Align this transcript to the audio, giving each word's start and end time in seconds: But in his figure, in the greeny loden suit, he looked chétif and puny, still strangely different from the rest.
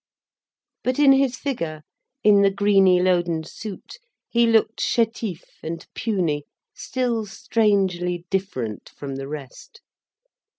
But 0.83 0.97
in 0.97 1.11
his 1.11 1.35
figure, 1.37 1.83
in 2.23 2.41
the 2.41 2.49
greeny 2.49 2.99
loden 2.99 3.43
suit, 3.45 3.99
he 4.27 4.47
looked 4.47 4.79
chétif 4.79 5.43
and 5.61 5.85
puny, 5.93 6.45
still 6.73 7.27
strangely 7.27 8.25
different 8.31 8.89
from 8.89 9.17
the 9.17 9.27
rest. 9.27 9.81